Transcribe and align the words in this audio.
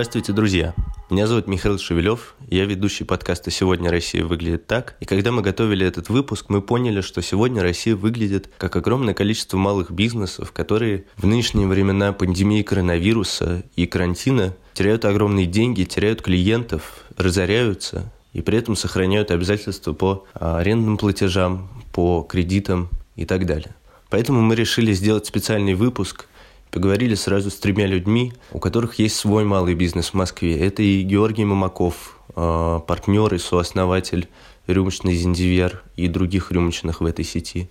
Здравствуйте, 0.00 0.32
друзья! 0.32 0.74
Меня 1.10 1.26
зовут 1.26 1.46
Михаил 1.46 1.78
Шевелев, 1.78 2.34
я 2.48 2.64
ведущий 2.64 3.04
подкаста 3.04 3.50
«Сегодня 3.50 3.90
Россия 3.90 4.24
выглядит 4.24 4.66
так». 4.66 4.96
И 4.98 5.04
когда 5.04 5.30
мы 5.30 5.42
готовили 5.42 5.86
этот 5.86 6.08
выпуск, 6.08 6.46
мы 6.48 6.62
поняли, 6.62 7.02
что 7.02 7.20
сегодня 7.20 7.60
Россия 7.60 7.94
выглядит 7.94 8.48
как 8.56 8.76
огромное 8.76 9.12
количество 9.12 9.58
малых 9.58 9.90
бизнесов, 9.90 10.52
которые 10.52 11.04
в 11.18 11.26
нынешние 11.26 11.66
времена 11.66 12.14
пандемии 12.14 12.62
коронавируса 12.62 13.62
и 13.76 13.86
карантина 13.86 14.56
теряют 14.72 15.04
огромные 15.04 15.44
деньги, 15.44 15.84
теряют 15.84 16.22
клиентов, 16.22 17.04
разоряются 17.18 18.10
и 18.32 18.40
при 18.40 18.56
этом 18.56 18.76
сохраняют 18.76 19.30
обязательства 19.30 19.92
по 19.92 20.24
а, 20.32 20.60
арендным 20.60 20.96
платежам, 20.96 21.68
по 21.92 22.22
кредитам 22.22 22.88
и 23.16 23.26
так 23.26 23.44
далее. 23.44 23.74
Поэтому 24.08 24.40
мы 24.40 24.54
решили 24.54 24.94
сделать 24.94 25.26
специальный 25.26 25.74
выпуск 25.74 26.26
Поговорили 26.70 27.16
сразу 27.16 27.50
с 27.50 27.56
тремя 27.56 27.86
людьми, 27.86 28.32
у 28.52 28.60
которых 28.60 29.00
есть 29.00 29.16
свой 29.16 29.44
малый 29.44 29.74
бизнес 29.74 30.10
в 30.10 30.14
Москве. 30.14 30.56
Это 30.58 30.82
и 30.82 31.02
Георгий 31.02 31.44
Мамаков, 31.44 32.16
а, 32.36 32.78
партнер 32.78 33.34
и 33.34 33.38
сооснователь 33.38 34.28
рюмочный 34.68 35.14
Зиндивер 35.14 35.82
и 35.96 36.06
других 36.06 36.52
рюмочных 36.52 37.00
в 37.00 37.06
этой 37.06 37.24
сети. 37.24 37.68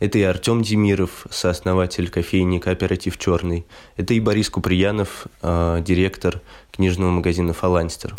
Это 0.00 0.18
и 0.18 0.22
Артем 0.22 0.62
Демиров, 0.62 1.26
сооснователь 1.30 2.08
кофейни 2.08 2.58
«Кооператив 2.58 3.18
Черный». 3.18 3.66
Это 3.96 4.14
и 4.14 4.20
Борис 4.20 4.50
Куприянов, 4.50 5.26
а, 5.42 5.80
директор 5.80 6.40
книжного 6.72 7.10
магазина 7.10 7.52
«Фаланстер». 7.52 8.16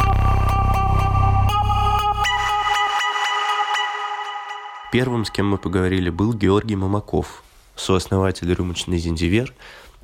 Первым, 4.94 5.26
с 5.26 5.32
кем 5.32 5.50
мы 5.50 5.58
поговорили, 5.58 6.10
был 6.10 6.34
Георгий 6.34 6.76
Мамаков, 6.76 7.44
сооснователь 7.76 8.54
рюмочный 8.54 8.98
«Зиндивер», 8.98 9.54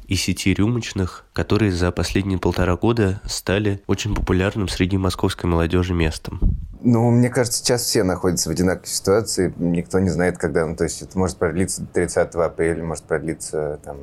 и 0.07 0.15
сети 0.15 0.53
рюмочных, 0.53 1.25
которые 1.33 1.71
за 1.71 1.91
последние 1.91 2.39
полтора 2.39 2.75
года 2.75 3.21
стали 3.25 3.81
очень 3.87 4.15
популярным 4.15 4.67
среди 4.67 4.97
московской 4.97 5.49
молодежи 5.49 5.93
местом. 5.93 6.39
Ну, 6.81 7.09
мне 7.11 7.29
кажется, 7.29 7.59
сейчас 7.59 7.81
все 7.83 8.03
находятся 8.03 8.49
в 8.49 8.51
одинаковой 8.51 8.87
ситуации. 8.87 9.53
Никто 9.57 9.99
не 9.99 10.09
знает, 10.09 10.37
когда. 10.37 10.65
Ну, 10.65 10.75
то 10.75 10.85
есть 10.85 11.01
это 11.01 11.17
может 11.17 11.37
продлиться 11.37 11.81
до 11.81 11.87
30 11.87 12.35
апреля, 12.35 12.83
может 12.83 13.03
продлиться 13.03 13.79
там, 13.83 13.97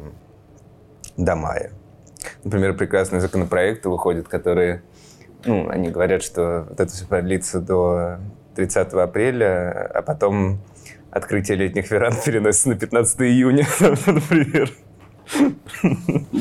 до 1.16 1.36
мая. 1.36 1.72
Например, 2.42 2.74
прекрасные 2.74 3.20
законопроекты 3.20 3.88
выходят, 3.88 4.28
которые... 4.28 4.82
Ну, 5.44 5.68
они 5.68 5.90
говорят, 5.90 6.22
что 6.22 6.66
вот 6.68 6.80
это 6.80 6.92
все 6.92 7.06
продлится 7.06 7.60
до 7.60 8.18
30 8.56 8.92
апреля, 8.94 9.90
а 9.94 10.02
потом 10.02 10.58
открытие 11.10 11.56
летних 11.56 11.90
веранд 11.90 12.22
переносится 12.24 12.70
на 12.70 12.76
15 12.76 13.20
июня, 13.22 13.66
например. 13.80 14.70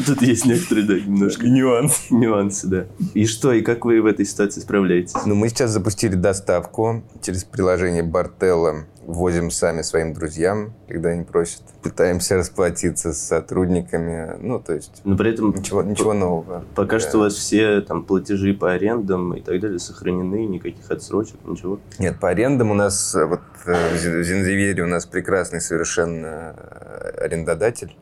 Тут 0.05 0.21
есть 0.21 0.45
некоторые, 0.45 0.85
да, 0.85 0.95
немножко 0.95 1.47
нюансы. 1.47 2.13
Нюансы, 2.13 2.67
да. 2.67 2.85
И 3.13 3.25
что, 3.25 3.53
и 3.53 3.61
как 3.61 3.85
вы 3.85 4.01
в 4.01 4.05
этой 4.05 4.25
ситуации 4.25 4.61
справляетесь? 4.61 5.13
Ну, 5.25 5.35
мы 5.35 5.49
сейчас 5.49 5.71
запустили 5.71 6.15
доставку 6.15 7.03
через 7.21 7.43
приложение 7.43 8.03
Бартелла. 8.03 8.85
Возим 9.05 9.51
сами 9.51 9.81
своим 9.81 10.13
друзьям, 10.13 10.73
когда 10.87 11.09
они 11.09 11.23
просят. 11.23 11.61
Пытаемся 11.81 12.37
расплатиться 12.37 13.13
с 13.13 13.19
сотрудниками. 13.19 14.37
Ну, 14.39 14.59
то 14.59 14.73
есть... 14.73 15.01
Но 15.03 15.17
при 15.17 15.31
этом... 15.31 15.55
Ничего, 15.55 15.83
ничего 15.83 16.13
нового. 16.13 16.63
Пока 16.75 16.93
да. 16.93 16.99
что 16.99 17.17
у 17.17 17.21
вас 17.21 17.33
все 17.33 17.81
там 17.81 18.05
платежи 18.05 18.53
по 18.53 18.71
арендам 18.71 19.33
и 19.33 19.41
так 19.41 19.59
далее 19.59 19.79
сохранены, 19.79 20.45
никаких 20.45 20.89
отсрочек, 20.89 21.35
ничего? 21.45 21.79
Нет, 21.99 22.19
по 22.19 22.29
арендам 22.29 22.71
у 22.71 22.75
нас, 22.75 23.13
вот 23.13 23.41
э, 23.65 23.93
в 23.93 24.23
Зинзивере 24.23 24.83
у 24.83 24.87
нас 24.87 25.05
прекрасный 25.05 25.61
совершенно 25.61 26.55
э, 26.55 27.25
арендодатель 27.25 27.95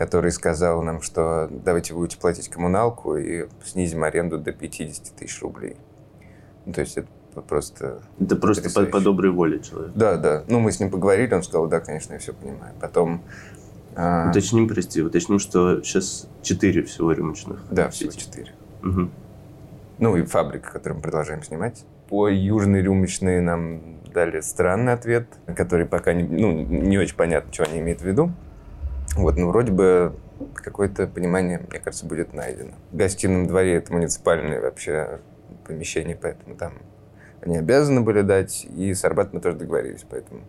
который 0.00 0.32
сказал 0.32 0.82
нам, 0.82 1.02
что 1.02 1.46
давайте 1.50 1.92
будете 1.92 2.16
платить 2.16 2.48
коммуналку 2.48 3.18
и 3.18 3.48
снизим 3.62 4.02
аренду 4.02 4.38
до 4.38 4.50
50 4.50 5.14
тысяч 5.14 5.42
рублей. 5.42 5.76
Ну, 6.64 6.72
то 6.72 6.80
есть 6.80 6.96
это 6.96 7.08
просто... 7.34 8.02
Это 8.20 8.36
просто 8.36 8.70
по, 8.70 8.86
по 8.86 9.00
доброй 9.00 9.30
воле 9.30 9.60
человека. 9.60 9.92
Да, 9.94 10.16
да. 10.16 10.44
Ну, 10.48 10.60
мы 10.60 10.72
с 10.72 10.80
ним 10.80 10.90
поговорили, 10.90 11.32
он 11.32 11.42
сказал, 11.42 11.66
да, 11.66 11.80
конечно, 11.80 12.14
я 12.14 12.18
все 12.18 12.32
понимаю. 12.32 12.74
Потом... 12.80 13.22
А... 13.96 14.30
Уточним, 14.30 14.68
прости, 14.68 15.02
уточним, 15.02 15.38
что 15.38 15.82
сейчас 15.82 16.28
четыре 16.42 16.82
всего 16.82 17.12
рюмочных. 17.12 17.64
Да, 17.70 17.90
всего 17.90 18.12
четыре. 18.12 18.52
Угу. 18.82 19.10
Ну, 19.98 20.16
и 20.16 20.22
фабрика, 20.22 20.72
которую 20.72 20.96
мы 20.96 21.02
продолжаем 21.02 21.42
снимать. 21.42 21.84
По 22.08 22.28
южной 22.28 22.82
рюмочной 22.82 23.40
нам 23.40 24.00
дали 24.12 24.40
странный 24.40 24.92
ответ, 24.92 25.26
который 25.56 25.86
пока 25.86 26.12
не, 26.12 26.24
ну, 26.24 26.52
не 26.52 26.98
очень 26.98 27.16
понятно, 27.16 27.52
что 27.52 27.64
они 27.64 27.80
имеют 27.80 28.00
в 28.00 28.04
виду. 28.04 28.32
Вот, 29.16 29.36
ну, 29.36 29.48
вроде 29.48 29.72
бы 29.72 30.14
какое-то 30.54 31.06
понимание, 31.06 31.58
мне 31.68 31.78
кажется, 31.80 32.06
будет 32.06 32.32
найдено. 32.32 32.72
В 32.92 32.96
гостином 32.96 33.46
дворе 33.46 33.74
это 33.74 33.92
муниципальное 33.92 34.60
вообще 34.60 35.20
помещение, 35.66 36.16
поэтому 36.20 36.56
там 36.56 36.74
они 37.42 37.56
обязаны 37.56 38.00
были 38.00 38.22
дать, 38.22 38.66
и 38.76 38.92
с 38.94 39.04
Арбат 39.04 39.32
мы 39.32 39.40
тоже 39.40 39.56
договорились, 39.56 40.04
поэтому... 40.08 40.40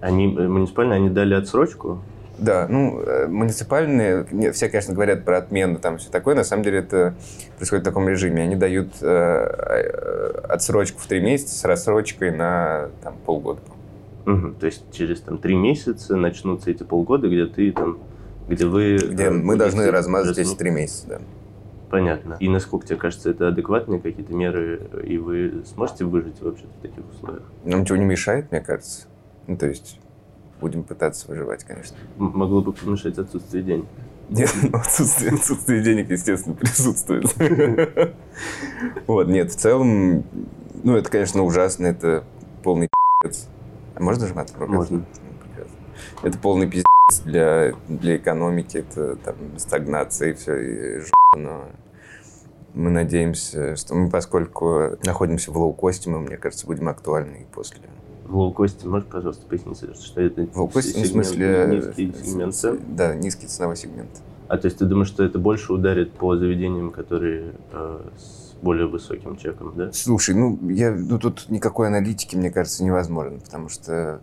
Они, 0.00 0.34
э, 0.36 0.48
муниципальные, 0.48 0.96
они 0.96 1.10
дали 1.10 1.34
отсрочку? 1.34 2.02
Да, 2.38 2.66
ну, 2.68 3.00
э, 3.00 3.28
муниципальные, 3.28 4.52
все, 4.52 4.68
конечно, 4.68 4.94
говорят 4.94 5.24
про 5.24 5.38
отмену, 5.38 5.78
там 5.78 5.98
все 5.98 6.10
такое, 6.10 6.34
на 6.34 6.44
самом 6.44 6.64
деле 6.64 6.78
это 6.78 7.14
происходит 7.56 7.84
в 7.84 7.88
таком 7.88 8.08
режиме. 8.08 8.42
Они 8.42 8.56
дают 8.56 8.94
э, 9.00 9.06
э 9.06 10.40
отсрочку 10.48 10.98
в 10.98 11.06
три 11.06 11.20
месяца 11.20 11.54
с 11.56 11.64
рассрочкой 11.64 12.30
на 12.30 12.88
там, 13.02 13.14
полгода, 13.24 13.60
Угу, 14.26 14.54
то 14.60 14.66
есть 14.66 14.84
через 14.92 15.20
там 15.20 15.38
три 15.38 15.56
месяца 15.56 16.16
начнутся 16.16 16.70
эти 16.70 16.84
полгода, 16.84 17.28
где 17.28 17.46
ты 17.46 17.72
там, 17.72 17.98
где 18.48 18.66
вы... 18.66 18.96
Где 18.96 19.26
там, 19.26 19.44
мы 19.44 19.56
должны 19.56 19.90
размазать 19.90 20.38
эти 20.38 20.54
три 20.54 20.70
месяца, 20.70 21.06
да. 21.08 21.20
Понятно. 21.92 22.38
И 22.40 22.48
насколько 22.48 22.86
тебе 22.86 22.96
кажется, 22.96 23.28
это 23.28 23.48
адекватные 23.48 24.00
какие-то 24.00 24.32
меры, 24.32 24.88
и 25.04 25.18
вы 25.18 25.62
сможете 25.66 26.06
выжить 26.06 26.40
вообще 26.40 26.64
в 26.64 26.80
таких 26.80 27.04
условиях? 27.12 27.42
Нам 27.64 27.82
ничего 27.82 27.98
не 27.98 28.06
мешает, 28.06 28.50
мне 28.50 28.62
кажется. 28.62 29.08
Ну, 29.46 29.58
то 29.58 29.66
есть 29.66 30.00
будем 30.58 30.84
пытаться 30.84 31.28
выживать, 31.28 31.64
конечно. 31.64 31.94
Могло 32.16 32.62
бы 32.62 32.72
помешать 32.72 33.18
отсутствие 33.18 33.62
денег. 33.62 33.84
Нет, 34.30 34.50
ну, 34.62 34.78
отсутствие, 34.78 35.32
отсутствие 35.32 35.82
денег, 35.82 36.10
естественно, 36.10 36.54
присутствует. 36.60 37.26
Вот, 39.06 39.28
нет, 39.28 39.52
в 39.52 39.56
целом, 39.56 40.24
ну, 40.82 40.96
это, 40.96 41.10
конечно, 41.10 41.42
ужасно, 41.42 41.86
это 41.86 42.24
полный 42.62 42.88
пи***ц. 43.22 43.48
А 43.94 44.02
можно 44.02 44.22
нажимать 44.22 44.56
Можно. 44.58 44.98
Ну, 44.98 45.04
это 46.22 46.38
полный 46.38 46.66
пиздец 46.66 46.86
для, 47.20 47.72
для 47.88 48.16
экономики, 48.16 48.78
это 48.78 49.16
там 49.16 49.36
стагнация 49.58 50.30
и 50.30 50.32
все, 50.34 50.56
и 50.56 51.00
ж**, 51.00 51.10
но 51.36 51.66
мы 52.74 52.90
надеемся, 52.90 53.76
что 53.76 53.94
мы, 53.94 54.10
поскольку 54.10 54.96
находимся 55.04 55.52
в 55.52 55.58
лоукосте, 55.58 56.10
мы, 56.10 56.20
мне 56.20 56.36
кажется, 56.36 56.66
будем 56.66 56.88
актуальны 56.88 57.42
и 57.42 57.54
после. 57.54 57.80
В 58.24 58.36
лоукосте, 58.36 58.88
можешь, 58.88 59.08
пожалуйста, 59.08 59.46
пояснить, 59.46 59.78
что 59.78 60.20
это 60.20 60.46
в 60.46 60.56
лоукосте, 60.56 60.98
ну, 60.98 61.04
в 61.04 61.06
смысле... 61.06 61.66
Низкий 61.70 62.14
сегмент 62.24 62.54
цен? 62.54 62.80
Да, 62.96 63.14
низкий 63.14 63.46
ценовой 63.46 63.76
сегмент. 63.76 64.22
А 64.48 64.58
то 64.58 64.66
есть 64.66 64.78
ты 64.78 64.84
думаешь, 64.84 65.08
что 65.08 65.24
это 65.24 65.38
больше 65.38 65.72
ударит 65.72 66.12
по 66.12 66.36
заведениям, 66.36 66.90
которые 66.90 67.52
э, 67.72 68.00
с 68.18 68.51
более 68.62 68.86
высоким 68.86 69.36
чеком, 69.36 69.72
да? 69.76 69.92
Слушай, 69.92 70.34
ну, 70.34 70.58
я, 70.70 70.92
ну 70.92 71.18
тут 71.18 71.48
никакой 71.48 71.88
аналитики, 71.88 72.36
мне 72.36 72.50
кажется, 72.50 72.84
невозможно, 72.84 73.38
потому 73.40 73.68
что, 73.68 74.22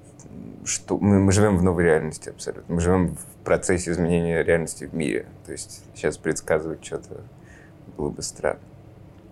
что 0.63 0.97
мы, 0.97 1.19
мы 1.19 1.31
живем 1.31 1.57
в 1.57 1.63
новой 1.63 1.83
реальности 1.83 2.29
абсолютно. 2.29 2.73
Мы 2.73 2.81
живем 2.81 3.15
в 3.15 3.43
процессе 3.43 3.91
изменения 3.91 4.43
реальности 4.43 4.85
в 4.85 4.93
мире. 4.93 5.25
То 5.45 5.51
есть 5.51 5.83
сейчас 5.93 6.17
предсказывать 6.17 6.83
что-то 6.83 7.21
было 7.97 8.09
бы 8.09 8.21
странно. 8.21 8.59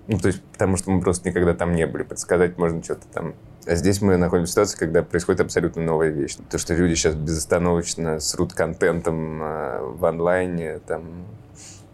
Ну, 0.08 0.18
то 0.20 0.28
есть, 0.28 0.42
потому 0.54 0.78
что 0.78 0.92
мы 0.92 1.02
просто 1.02 1.28
никогда 1.30 1.54
там 1.54 1.74
не 1.74 1.86
были. 1.86 2.04
Предсказать 2.04 2.58
можно 2.58 2.82
что-то 2.84 3.08
там. 3.14 3.34
А 3.66 3.76
здесь 3.76 4.02
мы 4.02 4.16
находимся 4.16 4.50
в 4.50 4.54
ситуации, 4.54 4.78
когда 4.78 5.04
происходит 5.04 5.42
абсолютно 5.42 5.82
новая 5.82 6.10
вещь. 6.10 6.38
То, 6.50 6.58
что 6.58 6.74
люди 6.74 6.96
сейчас 6.96 7.16
безостановочно 7.16 8.20
срут 8.22 8.54
контентом 8.54 9.44
э, 9.44 9.82
в 9.82 10.06
онлайне, 10.06 10.80
там, 10.80 11.04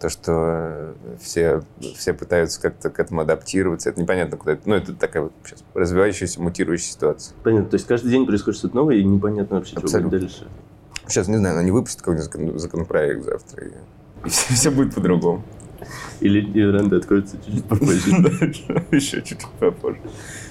то, 0.04 0.10
что 0.10 0.96
все, 1.22 1.64
все 1.96 2.14
пытаются 2.14 2.62
как-то 2.62 2.90
к 2.90 3.00
этому 3.00 3.22
адаптироваться, 3.22 3.90
это 3.90 4.02
непонятно 4.02 4.36
куда 4.36 4.52
это. 4.52 4.64
Ну, 4.66 4.76
это 4.76 4.94
такая 4.94 5.24
вот 5.24 5.32
сейчас 5.46 5.64
развивающаяся, 5.74 6.42
мутирующая 6.42 6.92
ситуация. 6.92 7.34
Понятно. 7.42 7.70
То 7.70 7.76
есть 7.76 7.88
каждый 7.88 8.12
день 8.12 8.26
происходит 8.26 8.60
что-то 8.60 8.76
новое, 8.76 8.98
и 8.98 9.04
непонятно 9.06 9.58
вообще, 9.58 9.78
Абсолютно. 9.78 10.00
что 10.00 10.10
будет 10.10 10.22
дальше. 10.22 10.48
Сейчас, 11.08 11.30
не 11.30 11.38
знаю, 11.38 11.58
они 11.58 11.72
выпустят 11.72 12.02
какой-нибудь 12.02 12.60
законопроект 12.60 13.24
завтра, 13.24 13.66
и, 13.66 13.72
и 14.26 14.30
все, 14.30 14.54
все 14.54 14.72
будет 14.72 14.94
по-другому. 14.94 15.42
Или 16.20 16.42
веранда 16.42 16.98
откроется 16.98 17.38
чуть-чуть 17.46 17.66
попозже. 17.66 18.12
Еще 18.92 19.22
чуть-чуть 19.22 19.48
попозже. 19.60 20.00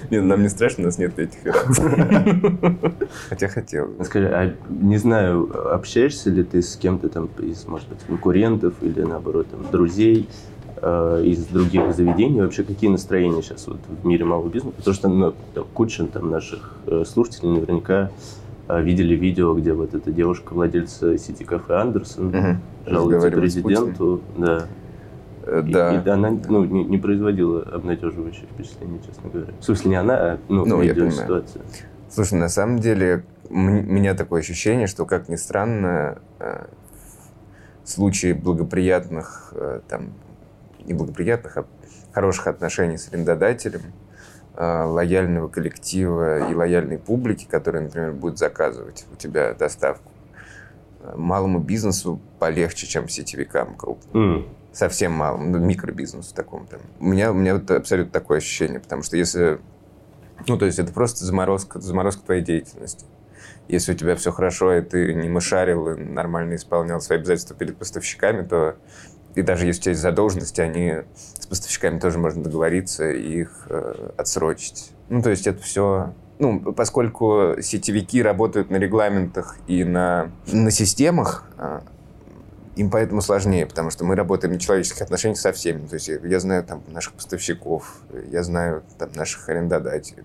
Нет, 0.09 0.23
нам 0.23 0.41
не 0.41 0.49
страшно, 0.49 0.83
у 0.83 0.85
нас 0.87 0.97
нет 0.97 1.17
этих 1.17 1.43
веранд. 1.43 2.83
Хотя 3.29 3.47
хотел. 3.47 3.89
Скажи, 4.03 4.27
а 4.27 4.53
не 4.69 4.97
знаю, 4.97 5.73
общаешься 5.73 6.29
ли 6.29 6.43
ты 6.43 6.61
с 6.61 6.75
кем-то 6.75 7.09
там 7.09 7.29
из, 7.39 7.65
может 7.65 7.87
быть, 7.89 7.99
конкурентов 8.05 8.73
или, 8.81 9.01
наоборот, 9.01 9.47
там, 9.49 9.65
друзей, 9.71 10.27
э, 10.83 11.23
из 11.25 11.45
других 11.45 11.95
заведений, 11.95 12.41
вообще 12.41 12.63
какие 12.63 12.89
настроения 12.89 13.41
сейчас 13.41 13.67
вот 13.67 13.79
в 13.87 14.05
мире 14.05 14.25
малого 14.25 14.49
бизнеса? 14.49 14.75
Потому 14.77 14.93
что 14.93 15.07
ну, 15.07 15.33
там, 15.53 15.65
куча 15.73 16.05
там, 16.05 16.29
наших 16.29 16.75
э, 16.85 17.03
слушателей 17.07 17.53
наверняка 17.53 18.11
э, 18.67 18.83
видели 18.83 19.15
видео, 19.15 19.53
где 19.55 19.73
вот 19.73 19.93
эта 19.93 20.11
девушка, 20.11 20.53
владельца 20.53 21.17
сети 21.17 21.43
кафе 21.43 21.75
Андерсон, 21.75 22.27
угу. 22.27 22.57
жалуется 22.85 23.31
президенту, 23.31 24.21
да, 24.37 24.67
да. 25.45 25.95
И, 25.95 26.05
и 26.05 26.09
она 26.09 26.31
ну, 26.31 26.63
не, 26.65 26.83
не 26.83 26.97
производила 26.97 27.61
обнадеживающее 27.63 28.47
впечатление, 28.47 29.01
честно 29.05 29.29
говоря. 29.29 29.53
В 29.59 29.63
смысле, 29.63 29.89
не 29.89 29.95
она, 29.95 30.15
а 30.15 30.39
ну, 30.47 30.65
ну 30.65 30.81
я 30.81 30.93
понимаю. 30.93 31.13
ситуация. 31.13 31.61
Слушай, 32.09 32.39
на 32.39 32.49
самом 32.49 32.79
деле, 32.79 33.25
у 33.49 33.57
меня 33.57 34.13
такое 34.13 34.41
ощущение, 34.41 34.87
что, 34.87 35.05
как 35.05 35.29
ни 35.29 35.35
странно, 35.35 36.19
э, 36.39 36.65
в 37.83 37.89
случае 37.89 38.35
благоприятных, 38.35 39.53
э, 39.55 39.81
там, 39.87 40.13
неблагоприятных, 40.85 41.57
а 41.57 41.65
хороших 42.13 42.47
отношений 42.47 42.97
с 42.97 43.09
арендодателем, 43.09 43.81
лояльного 44.55 45.47
коллектива 45.47 46.47
и 46.47 46.53
лояльной 46.53 46.99
публики, 46.99 47.47
которая, 47.49 47.85
например, 47.85 48.11
будет 48.11 48.37
заказывать 48.37 49.07
у 49.11 49.15
тебя 49.15 49.55
доставку, 49.55 50.11
малому 51.15 51.57
бизнесу 51.57 52.19
полегче, 52.37 52.85
чем 52.85 53.09
сетевикам 53.09 53.73
крупным. 53.73 54.41
Mm 54.41 54.45
совсем 54.73 55.13
малым, 55.13 55.51
ну, 55.51 55.59
микробизнесу 55.59 56.33
такому 56.33 56.65
там. 56.65 56.81
У 56.99 57.05
меня, 57.05 57.31
у 57.31 57.35
меня 57.35 57.55
вот 57.55 57.69
абсолютно 57.71 58.11
такое 58.11 58.39
ощущение, 58.39 58.79
потому 58.79 59.03
что 59.03 59.15
если... 59.15 59.59
Ну, 60.47 60.57
то 60.57 60.65
есть 60.65 60.79
это 60.79 60.91
просто 60.91 61.23
заморозка, 61.25 61.79
заморозка 61.79 62.23
твоей 62.25 62.41
деятельности. 62.41 63.05
Если 63.67 63.93
у 63.93 63.95
тебя 63.95 64.15
все 64.15 64.31
хорошо, 64.31 64.73
и 64.73 64.81
ты 64.81 65.13
не 65.13 65.29
мышарил, 65.29 65.89
и 65.89 66.03
нормально 66.03 66.55
исполнял 66.55 66.99
свои 66.99 67.19
обязательства 67.19 67.55
перед 67.55 67.77
поставщиками, 67.77 68.45
то 68.45 68.75
и 69.35 69.41
даже 69.41 69.65
если 69.65 69.79
у 69.79 69.83
тебя 69.83 69.91
есть 69.91 70.01
задолженности, 70.01 70.61
они 70.61 70.95
с 71.39 71.45
поставщиками 71.47 71.99
тоже 71.99 72.19
можно 72.19 72.43
договориться 72.43 73.09
и 73.09 73.41
их 73.41 73.67
э, 73.69 74.11
отсрочить. 74.17 74.91
Ну, 75.09 75.21
то 75.21 75.29
есть 75.29 75.47
это 75.47 75.61
все 75.61 76.13
ну, 76.39 76.73
поскольку 76.73 77.55
сетевики 77.61 78.21
работают 78.21 78.69
на 78.69 78.77
регламентах 78.77 79.57
и 79.67 79.83
на, 79.83 80.31
на 80.51 80.71
системах, 80.71 81.45
а, 81.57 81.83
им 82.75 82.89
поэтому 82.89 83.21
сложнее, 83.21 83.65
потому 83.65 83.91
что 83.91 84.03
мы 84.03 84.15
работаем 84.15 84.53
на 84.53 84.59
человеческих 84.59 85.01
отношениях 85.01 85.37
со 85.37 85.51
всеми. 85.51 85.85
То 85.85 85.95
есть 85.95 86.07
я, 86.07 86.39
знаю 86.39 86.63
там 86.63 86.81
наших 86.87 87.13
поставщиков, 87.13 88.01
я 88.31 88.43
знаю 88.43 88.83
там 88.97 89.09
наших 89.15 89.47
арендодателей 89.49 90.23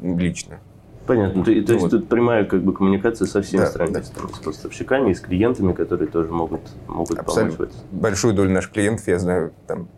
лично. 0.00 0.58
Понятно. 1.06 1.44
То, 1.44 1.50
ну, 1.52 1.64
то 1.64 1.72
есть 1.72 1.82
вот. 1.82 1.90
тут 1.90 2.08
прямая 2.08 2.44
как 2.44 2.62
бы 2.62 2.72
коммуникация 2.72 3.26
со 3.26 3.40
всеми 3.42 3.60
да, 3.60 3.66
странами, 3.66 3.92
да. 3.94 4.02
с 4.02 4.38
поставщиками 4.38 5.10
и 5.10 5.14
с 5.14 5.20
клиентами, 5.20 5.72
которые 5.72 6.08
тоже 6.08 6.30
могут, 6.30 6.62
могут 6.88 7.18
Абсолютно. 7.18 7.66
помочь. 7.66 7.74
Большую 7.92 8.34
долю 8.34 8.50
наших 8.50 8.72
клиентов 8.72 9.06
я 9.06 9.18
знаю, 9.18 9.52
там, 9.66 9.88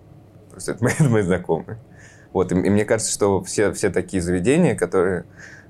просто 0.50 0.72
это 0.72 0.84
мои, 1.00 1.08
мои 1.08 1.22
знакомые. 1.22 1.78
Вот, 2.32 2.52
и, 2.52 2.54
и 2.54 2.70
мне 2.70 2.84
кажется, 2.84 3.12
что 3.12 3.42
все, 3.42 3.72
все 3.72 3.88
такие 3.88 4.20
заведения, 4.20 4.74
которые 4.74 5.24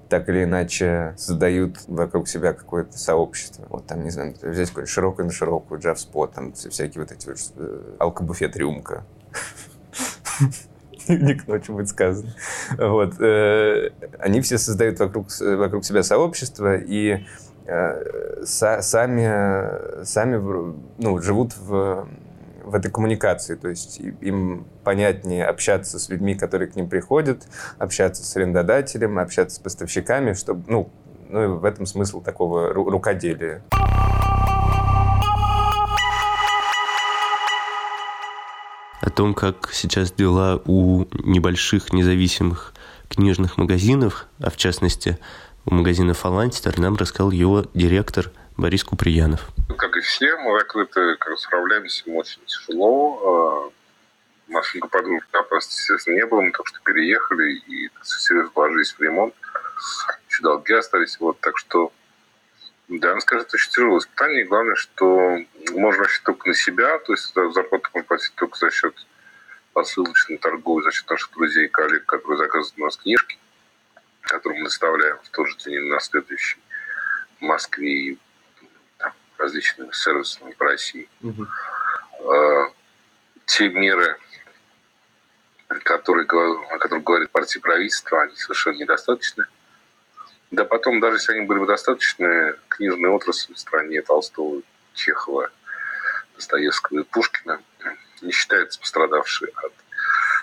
так 0.08 0.28
или 0.28 0.44
иначе 0.44 1.14
создают 1.16 1.78
вокруг 1.86 2.28
себя 2.28 2.52
какое-то 2.52 2.98
сообщество. 2.98 3.66
Вот 3.68 3.86
там, 3.86 4.02
не 4.02 4.10
знаю, 4.10 4.34
взять 4.42 4.68
какую-нибудь 4.68 4.88
широкую 4.88 5.26
на 5.26 5.32
широкую, 5.32 5.80
джавспот, 5.80 6.32
там 6.32 6.52
всякие 6.52 7.02
вот 7.02 7.12
эти 7.12 7.28
вот 7.28 7.38
э, 7.56 7.96
алкобуфет 7.98 8.56
рюмка. 8.56 9.04
Не 11.08 11.34
к 11.34 11.46
ночи 11.46 11.70
будет 11.70 11.88
сказано. 11.88 12.34
Вот. 12.76 13.20
Э, 13.20 13.90
они 14.18 14.40
все 14.40 14.58
создают 14.58 14.98
вокруг, 14.98 15.28
вокруг 15.40 15.84
себя 15.84 16.02
сообщество 16.02 16.76
и 16.76 17.24
э, 17.66 18.44
сами, 18.44 20.04
сами 20.04 20.74
ну, 20.98 21.18
живут 21.20 21.56
в 21.56 22.08
в 22.68 22.74
этой 22.74 22.90
коммуникации. 22.90 23.54
То 23.54 23.68
есть 23.68 24.00
им 24.20 24.66
понятнее 24.84 25.46
общаться 25.46 25.98
с 25.98 26.08
людьми, 26.08 26.34
которые 26.34 26.68
к 26.68 26.76
ним 26.76 26.88
приходят, 26.88 27.46
общаться 27.78 28.24
с 28.24 28.36
арендодателем, 28.36 29.18
общаться 29.18 29.56
с 29.56 29.58
поставщиками, 29.58 30.34
чтобы, 30.34 30.64
ну, 30.66 30.90
ну 31.28 31.44
и 31.44 31.46
в 31.46 31.64
этом 31.64 31.86
смысл 31.86 32.20
такого 32.20 32.72
ру- 32.72 32.88
рукоделия. 32.88 33.62
О 39.00 39.10
том, 39.10 39.34
как 39.34 39.70
сейчас 39.72 40.12
дела 40.12 40.60
у 40.66 41.06
небольших 41.24 41.92
независимых 41.92 42.74
книжных 43.08 43.56
магазинов, 43.56 44.26
а 44.38 44.50
в 44.50 44.56
частности 44.56 45.18
у 45.64 45.74
магазина 45.74 46.14
«Фаланстер», 46.14 46.78
нам 46.78 46.96
рассказал 46.96 47.30
его 47.30 47.64
директор 47.74 48.30
Борис 48.58 48.82
Куприянов. 48.82 49.50
Как 49.78 49.96
и 49.96 50.00
все, 50.00 50.36
мы 50.36 50.58
закрыты, 50.58 51.14
как 51.16 51.38
справляемся, 51.38 52.02
очень 52.10 52.44
тяжело. 52.44 53.70
А, 54.48 54.52
машинка 54.52 54.88
подруг 54.88 55.22
опасности, 55.30 55.92
естественно, 55.92 56.16
не 56.16 56.26
было, 56.26 56.40
мы 56.40 56.50
только 56.50 56.68
что 56.68 56.80
переехали 56.80 57.52
и 57.52 57.88
серьезно 58.02 58.50
вложились 58.52 58.92
в 58.92 59.00
ремонт. 59.00 59.32
Еще 60.28 60.42
долги 60.42 60.72
остались, 60.72 61.20
вот, 61.20 61.38
так 61.38 61.56
что 61.56 61.92
да, 62.88 63.12
он 63.12 63.20
скажет, 63.20 63.54
очень 63.54 63.70
тяжелое 63.70 64.00
испытание. 64.00 64.44
Главное, 64.44 64.74
что 64.74 65.38
можно 65.70 66.02
рассчитывать 66.02 66.24
только 66.24 66.48
на 66.48 66.54
себя, 66.54 66.98
то 66.98 67.12
есть 67.12 67.32
зарплату 67.32 67.90
можно 67.94 68.08
платить 68.08 68.34
только 68.34 68.58
за 68.58 68.72
счет 68.72 68.94
посылочной 69.72 70.38
торговли, 70.38 70.82
за 70.82 70.90
счет 70.90 71.08
наших 71.08 71.30
друзей 71.30 71.66
и 71.66 71.68
коллег, 71.68 72.06
которые 72.06 72.38
заказывают 72.38 72.74
у 72.76 72.84
нас 72.84 72.96
книжки, 72.96 73.38
которые 74.22 74.58
мы 74.58 74.64
доставляем 74.64 75.18
в 75.22 75.28
тот 75.28 75.46
же 75.46 75.56
день 75.58 75.84
на 75.84 76.00
следующий 76.00 76.58
в 77.38 77.42
Москве 77.42 77.92
и 77.92 78.18
различными 79.38 79.92
сервисами 79.92 80.52
в 80.52 80.60
России. 80.60 81.08
Угу. 81.22 81.46
Те 83.46 83.68
меры, 83.70 84.18
которые, 85.68 86.26
о 86.26 86.78
которых 86.78 87.04
говорит 87.04 87.30
партия 87.30 87.60
правительства, 87.60 88.22
они 88.22 88.36
совершенно 88.36 88.76
недостаточны. 88.76 89.46
Да 90.50 90.64
потом, 90.64 91.00
даже 91.00 91.16
если 91.16 91.34
они 91.34 91.46
были 91.46 91.58
бы 91.60 91.66
достаточны, 91.66 92.56
книжная 92.68 93.10
отрасль 93.10 93.54
в 93.54 93.58
стране 93.58 94.02
Толстого, 94.02 94.62
Чехова, 94.94 95.50
Достоевского 96.34 97.00
и 97.00 97.02
Пушкина 97.04 97.60
не 98.22 98.32
считается 98.32 98.80
пострадавшей 98.80 99.52
от, 99.62 99.72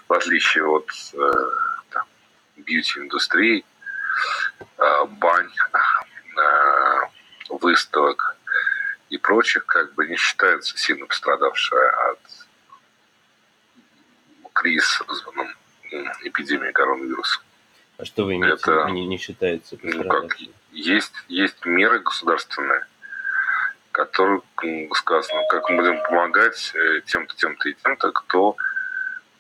в 0.08 0.14
отличие 0.14 0.66
от 0.66 0.90
э, 1.14 2.00
бьюти-индустрии, 2.58 3.66
э, 4.78 5.06
бань, 5.06 5.52
э, 6.38 7.00
выставок, 7.50 8.35
и 9.10 9.18
прочих 9.18 9.66
как 9.66 9.94
бы 9.94 10.08
не 10.08 10.16
считается 10.16 10.78
сильно 10.78 11.06
пострадавшая 11.06 12.12
от 12.12 12.20
кризиса, 14.54 15.04
вызванным 15.04 15.54
эпидемией 16.24 16.74
коронавируса. 16.74 17.42
А 17.98 18.06
что 18.06 18.26
вы 18.26 18.36
имеете 18.36 18.56
Это, 18.56 18.90
не, 18.90 19.06
не 19.06 19.18
считается 19.18 19.78
ну, 19.82 20.04
как, 20.04 20.38
есть, 20.72 21.14
есть 21.28 21.66
меры 21.66 22.00
государственные, 22.00 22.86
которые 23.92 24.42
сказано, 24.94 25.42
как 25.50 25.70
мы 25.70 25.78
будем 25.78 26.04
помогать 26.04 26.74
э, 26.76 27.02
тем-то, 27.06 27.36
тем-то 27.36 27.70
и 27.70 27.74
тем-то, 27.74 28.12
кто 28.12 28.58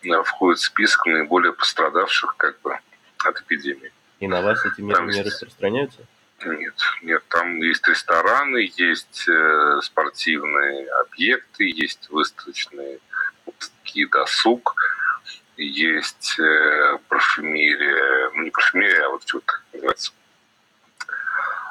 э, 0.04 0.24
входит 0.24 0.60
в 0.60 0.64
список 0.64 1.06
наиболее 1.08 1.52
пострадавших 1.52 2.36
как 2.38 2.62
бы 2.62 2.78
от 3.26 3.42
эпидемии. 3.42 3.92
И 4.20 4.28
на 4.28 4.42
вас 4.42 4.66
эти 4.66 4.80
меры 4.80 5.00
Там 5.00 5.08
не 5.08 5.18
есть... 5.18 5.28
распространяются? 5.28 6.06
Нет, 6.44 6.76
нет, 7.02 7.24
там 7.30 7.62
есть 7.62 7.88
рестораны, 7.88 8.70
есть 8.76 9.28
э, 9.28 9.80
спортивные 9.82 10.88
объекты, 11.02 11.64
есть 11.64 12.10
выставочные 12.10 13.00
такие 13.58 14.08
досуг, 14.08 14.76
есть 15.58 16.38
э, 16.40 16.98
парфюмерия, 17.08 18.32
ну 18.34 18.44
не 18.44 18.52
парфюмерия, 18.52 19.06
а 19.06 19.10
вот 19.10 19.24
что 19.26 19.40
как 19.40 19.64
называется, 19.74 20.12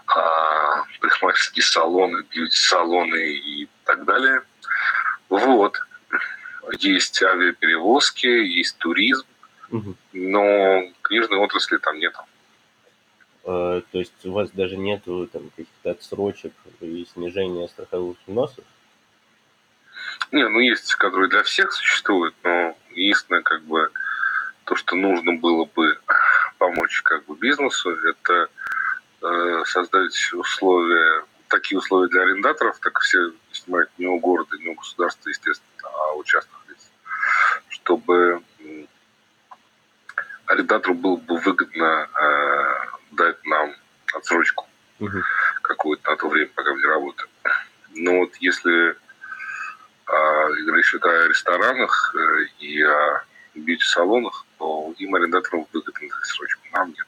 а, 0.06 0.85
парикмахерские 1.00 1.62
салоны, 1.62 2.23
бьюти-салоны 2.30 3.33
и 3.33 3.68
так 3.85 4.04
далее. 4.04 4.42
Вот. 5.28 5.78
Есть 6.78 7.23
авиаперевозки, 7.23 8.26
есть 8.26 8.78
туризм, 8.78 9.26
угу. 9.71 9.94
но 10.12 10.83
книжной 11.02 11.38
отрасли 11.38 11.76
там 11.76 11.99
нет. 11.99 12.14
Э, 13.46 13.82
то 13.92 13.98
есть 13.98 14.24
у 14.24 14.32
вас 14.32 14.50
даже 14.50 14.76
нету 14.76 15.28
там 15.30 15.50
каких-то 15.50 15.90
отсрочек 15.90 16.52
и 16.80 17.06
снижения 17.12 17.68
страховых 17.68 18.16
взносов? 18.26 18.64
Не, 20.32 20.48
ну 20.48 20.60
есть, 20.60 20.94
которые 20.94 21.28
для 21.28 21.42
всех 21.42 21.72
существуют, 21.72 22.34
но 22.42 22.76
единственное, 22.90 23.42
как 23.42 23.62
бы, 23.62 23.90
то, 24.64 24.76
что 24.76 24.96
нужно 24.96 25.34
было 25.34 25.66
бы 25.66 25.98
помочь 26.58 27.02
как 27.02 27.24
бы 27.26 27.36
бизнесу, 27.36 27.90
это 27.90 28.48
э, 29.20 29.62
создать 29.66 30.32
условия, 30.32 31.24
такие 31.48 31.78
условия 31.78 32.08
для 32.08 32.22
арендаторов, 32.22 32.78
так 32.78 32.98
все 33.00 33.32
снимают 33.52 33.90
не 33.98 34.06
у 34.06 34.18
города, 34.18 34.56
не 34.58 34.70
у 34.70 34.74
государства, 34.74 35.28
естественно, 35.28 35.90
а 35.92 36.12
у 36.14 36.24
частных 36.24 36.64
лиц, 36.68 36.90
чтобы 37.68 38.42
арендатору 40.46 40.94
было 40.94 41.16
бы 41.16 41.36
выгодно 41.38 42.08
э, 42.18 42.93
дать 43.14 43.44
нам 43.44 43.75
отсрочку 44.14 44.66
угу. 45.00 45.23
какую-то 45.62 46.11
на 46.11 46.16
то 46.16 46.28
время, 46.28 46.50
пока 46.54 46.73
мы 46.73 46.78
не 46.78 46.87
работаем. 46.87 47.28
Но 47.94 48.18
вот 48.18 48.35
если 48.37 48.97
а, 50.06 50.49
речь 50.75 50.90
идет 50.90 51.04
о 51.04 51.28
ресторанах 51.28 52.14
э, 52.14 52.44
и 52.61 52.83
о 52.83 53.25
бьюти-салонах, 53.54 54.47
то 54.59 54.92
им 54.99 55.14
арендаторам 55.14 55.66
выгодно 55.73 56.09
дать 56.09 56.18
отсрочку, 56.23 56.62
нам 56.73 56.88
нет. 56.88 57.06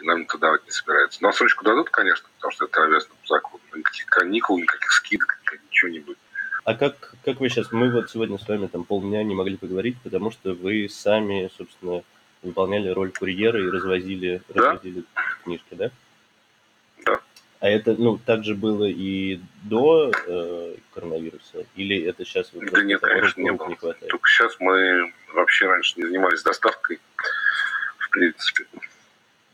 И 0.00 0.04
нам 0.04 0.20
никто 0.20 0.38
давать 0.38 0.64
не 0.66 0.72
собирается. 0.72 1.22
Но 1.22 1.28
отсрочку 1.28 1.64
дадут, 1.64 1.90
конечно, 1.90 2.28
потому 2.36 2.52
что 2.52 2.64
это 2.64 2.82
обязано 2.82 3.14
по 3.22 3.28
закону. 3.28 3.62
Никаких 3.74 4.06
каникул, 4.06 4.58
никаких 4.58 4.90
скидок, 4.92 5.38
ничего 5.68 5.90
не 5.90 6.00
будет. 6.00 6.18
А 6.64 6.74
как, 6.74 7.14
как 7.24 7.40
вы 7.40 7.48
сейчас, 7.48 7.72
мы 7.72 7.90
вот 7.90 8.10
сегодня 8.10 8.38
с 8.38 8.46
вами 8.46 8.66
там 8.66 8.84
полдня 8.84 9.22
не 9.22 9.34
могли 9.34 9.56
поговорить, 9.56 9.96
потому 10.02 10.30
что 10.30 10.52
вы 10.52 10.88
сами, 10.90 11.50
собственно, 11.56 12.02
выполняли 12.42 12.88
роль 12.88 13.12
курьера 13.12 13.60
и 13.60 13.68
развозили, 13.68 14.42
да? 14.48 14.72
развозили 14.72 15.04
книжки, 15.44 15.74
да? 15.74 15.90
Да. 17.04 17.20
А 17.60 17.68
это, 17.68 17.94
ну, 17.94 18.18
так 18.18 18.44
же 18.44 18.54
было 18.54 18.84
и 18.86 19.40
до 19.64 20.10
э, 20.26 20.76
коронавируса? 20.94 21.66
Или 21.76 22.02
это 22.02 22.24
сейчас 22.24 22.52
вы 22.52 22.66
Да 22.70 22.82
нет, 22.82 23.00
конечно, 23.00 23.40
не 23.40 23.52
было. 23.52 23.68
Не 23.68 23.76
хватает? 23.76 24.10
Только 24.10 24.28
сейчас 24.28 24.56
мы 24.60 25.12
вообще 25.34 25.66
раньше 25.66 25.94
не 25.96 26.06
занимались 26.06 26.42
доставкой, 26.42 27.00
в 27.98 28.10
принципе. 28.10 28.64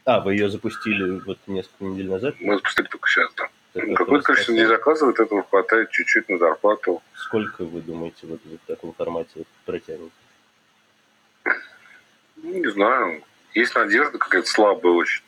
А, 0.04 0.20
вы 0.20 0.34
ее 0.34 0.48
запустили 0.48 1.18
вот 1.26 1.38
несколько 1.48 1.84
недель 1.84 2.08
назад? 2.08 2.36
Мы 2.38 2.54
запустили 2.54 2.86
только 2.86 3.08
сейчас, 3.08 3.32
да. 3.34 3.48
Какое-то 3.94 4.24
количество 4.24 4.52
людей 4.52 4.66
заказывает, 4.66 5.20
этого 5.20 5.42
хватает 5.42 5.90
чуть-чуть 5.90 6.28
на 6.28 6.38
зарплату. 6.38 7.02
Сколько, 7.14 7.64
вы 7.64 7.80
думаете, 7.82 8.26
вот 8.26 8.40
в 8.44 8.66
таком 8.66 8.94
формате 8.94 9.44
протянет? 9.66 10.12
Ну, 12.36 12.52
не 12.52 12.70
знаю. 12.70 13.22
Есть 13.54 13.74
надежда 13.74 14.18
какая-то 14.18 14.48
слабая 14.48 14.92
очень, 14.92 15.22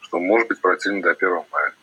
что 0.00 0.18
может 0.18 0.48
быть 0.48 0.60
противно 0.60 1.02
до 1.02 1.10
1 1.10 1.44
мая. 1.50 1.74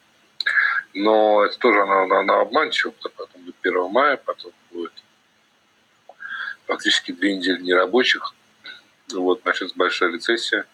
Но 0.94 1.46
это 1.46 1.58
тоже 1.60 1.82
она, 1.82 2.04
она, 2.04 2.20
она 2.22 2.42
обманчива, 2.42 2.92
потом 2.92 3.44
будет 3.44 3.56
1 3.62 3.92
мая, 3.92 4.18
потом 4.18 4.52
будет 4.72 4.94
фактически 6.66 7.12
две 7.12 7.38
недели 7.38 7.62
нерабочих. 7.62 8.34
Вот, 9.14 9.46
начнется 9.46 9.78
большая 9.78 10.12
рецессия. 10.12 10.66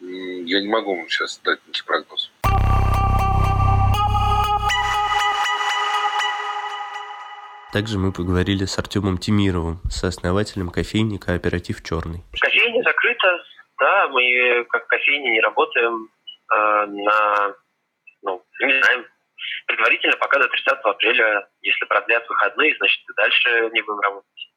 Я 0.00 0.60
не 0.60 0.68
могу 0.68 0.96
вам 0.96 1.08
сейчас 1.08 1.40
дать 1.44 1.60
никаких 1.66 1.84
прогнозов. 1.84 2.30
Также 7.72 7.98
мы 7.98 8.10
поговорили 8.10 8.64
с 8.64 8.78
Артемом 8.78 9.18
Тимировым, 9.18 9.82
сооснователем 9.90 10.70
кофейни 10.70 11.18
«Кооператив 11.18 11.82
Черный». 11.82 12.24
Кофейня 12.66 12.82
закрыта, 12.82 13.44
да, 13.78 14.08
мы 14.08 14.64
как 14.70 14.86
кофейня 14.88 15.30
не 15.30 15.40
работаем 15.40 16.08
э, 16.52 16.86
на, 16.86 17.54
ну, 18.22 18.42
не 18.60 18.80
знаем, 18.82 19.06
предварительно 19.66 20.16
пока 20.16 20.38
до 20.38 20.48
30 20.48 20.66
апреля, 20.82 21.48
если 21.62 21.84
продлят 21.86 22.28
выходные, 22.28 22.74
значит 22.76 23.00
и 23.08 23.14
дальше 23.16 23.70
не 23.72 23.82
будем 23.82 24.00
работать. 24.00 24.52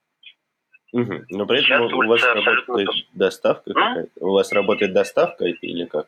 Угу. 0.92 1.26
Но 1.38 1.46
при 1.46 1.64
этом 1.64 1.94
у 1.94 2.08
вас 2.08 2.24
работает 2.24 2.90
доставка 3.14 3.74
какая-то? 3.74 4.12
У 4.26 4.34
вас 4.34 4.52
работает 4.52 4.94
доставка 4.94 5.46
или 5.46 5.86
как? 5.86 6.08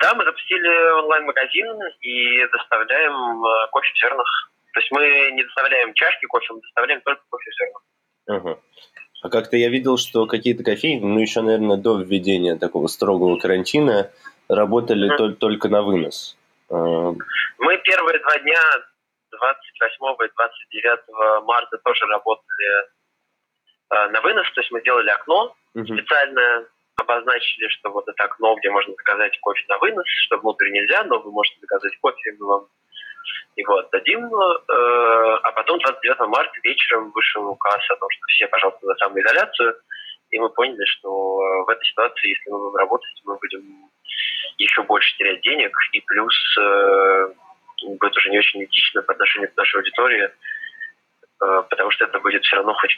Да, 0.00 0.14
мы 0.14 0.24
запустили 0.24 0.92
онлайн-магазин 1.02 1.78
и 2.00 2.46
доставляем 2.46 3.44
э, 3.44 3.68
кофе 3.70 3.92
в 3.92 3.98
зернах 3.98 4.50
то 4.72 4.80
есть 4.80 4.90
мы 4.92 5.30
не 5.32 5.42
доставляем 5.42 5.92
чашки 5.94 6.26
кофе, 6.26 6.52
мы 6.52 6.60
доставляем 6.60 7.00
только 7.02 7.22
кофе 7.28 7.50
зерна. 7.58 7.80
Ага. 8.28 8.60
А 9.22 9.28
как-то 9.28 9.56
я 9.56 9.68
видел, 9.68 9.98
что 9.98 10.26
какие-то 10.26 10.64
кофейни, 10.64 11.04
ну 11.04 11.18
еще, 11.18 11.42
наверное, 11.42 11.76
до 11.76 11.98
введения 11.98 12.56
такого 12.56 12.86
строгого 12.86 13.36
карантина, 13.38 14.10
работали 14.48 15.10
mm. 15.12 15.34
только 15.34 15.68
на 15.68 15.82
вынос. 15.82 16.36
А, 16.70 17.12
мы 17.58 17.78
первые 17.84 18.18
два 18.20 18.38
дня, 18.38 18.60
28 19.30 20.24
и 20.24 20.30
29 20.34 21.44
марта, 21.44 21.78
тоже 21.84 22.06
работали 22.06 22.68
э, 23.90 24.08
на 24.10 24.20
вынос, 24.22 24.50
то 24.52 24.60
есть 24.60 24.70
мы 24.72 24.82
делали 24.82 25.10
окно 25.10 25.54
mm-hmm. 25.76 25.84
специальное, 25.84 26.66
обозначили, 26.96 27.68
что 27.68 27.90
вот 27.90 28.08
это 28.08 28.24
окно, 28.24 28.56
где 28.56 28.70
можно 28.70 28.94
заказать 28.94 29.38
кофе 29.40 29.64
на 29.68 29.78
вынос, 29.78 30.06
что 30.26 30.38
внутрь 30.38 30.70
нельзя, 30.70 31.04
но 31.04 31.20
вы 31.20 31.30
можете 31.30 31.58
заказать 31.60 31.92
кофе, 32.00 32.36
мы 32.38 32.46
вам 32.46 32.68
его 33.56 33.78
отдадим, 33.78 34.26
э, 34.26 35.38
а 35.42 35.52
потом 35.52 35.78
29 35.78 36.20
марта 36.28 36.52
вечером 36.62 37.10
вышел 37.12 37.46
указ 37.48 37.80
о 37.90 37.96
том, 37.96 38.08
что 38.10 38.26
все, 38.28 38.46
пожалуйста, 38.48 38.86
на 38.86 38.94
самоизоляцию, 38.96 39.76
и 40.30 40.38
мы 40.38 40.48
поняли, 40.50 40.84
что 40.84 41.10
в 41.64 41.68
этой 41.68 41.84
ситуации, 41.84 42.30
если 42.30 42.50
мы 42.50 42.58
будем 42.58 42.76
работать, 42.76 43.20
мы 43.24 43.36
будем 43.36 43.90
еще 44.58 44.82
больше 44.82 45.16
терять 45.16 45.40
денег, 45.42 45.76
и 45.92 46.00
плюс 46.00 46.34
э, 46.58 47.28
будет 47.98 48.16
уже 48.16 48.30
не 48.30 48.38
очень 48.38 48.64
этично 48.64 49.02
по 49.02 49.12
отношению 49.12 49.50
к 49.52 49.56
нашей 49.56 49.76
аудитории, 49.76 50.24
э, 50.24 51.62
потому 51.68 51.90
что 51.90 52.04
это 52.04 52.20
будет 52.20 52.42
все 52.44 52.56
равно 52.56 52.74
хоть 52.74 52.96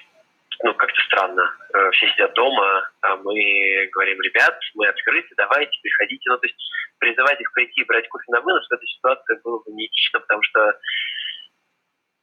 ну, 0.62 0.75
как-то 0.75 1.00
странно. 1.02 1.42
Э, 1.75 1.90
все 1.90 2.09
сидят 2.09 2.33
дома, 2.35 2.90
а 3.00 3.16
мы 3.16 3.88
говорим, 3.92 4.21
ребят, 4.21 4.59
мы 4.75 4.87
открыты, 4.87 5.35
давайте, 5.37 5.78
приходите. 5.83 6.31
Ну, 6.31 6.38
то 6.38 6.47
есть 6.47 6.59
призывать 6.99 7.40
их 7.40 7.52
прийти 7.52 7.81
и 7.81 7.85
брать 7.85 8.09
кофе 8.09 8.26
на 8.28 8.40
вынос 8.40 8.66
в 8.69 8.73
этой 8.73 8.87
ситуации 8.87 9.40
было 9.42 9.59
бы 9.59 9.73
неэтично, 9.73 10.21
потому 10.21 10.42
что 10.42 10.78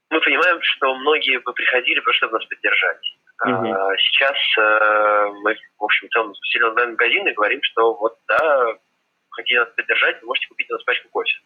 мы 0.10 0.22
понимаем, 0.22 0.60
что 0.62 0.96
многие 0.96 1.40
бы 1.40 1.54
приходили 1.54 2.00
просто, 2.00 2.26
чтобы 2.26 2.40
нас 2.40 2.46
поддержать. 2.46 3.18
А 3.42 3.96
сейчас 3.98 4.38
э, 4.58 5.30
мы, 5.44 5.56
в 5.78 5.84
общем, 5.84 6.08
в 6.08 6.12
целом 6.12 6.34
запустили 6.34 6.64
онлайн-магазин 6.64 7.28
и 7.28 7.34
говорим, 7.34 7.60
что 7.64 7.94
вот, 7.94 8.18
да, 8.28 8.78
хотите 9.30 9.60
нас 9.60 9.70
поддержать, 9.76 10.22
вы 10.22 10.28
можете 10.28 10.48
купить 10.48 10.70
у 10.70 10.74
нас 10.74 10.84
пачку 10.84 11.10
кофе. 11.10 11.38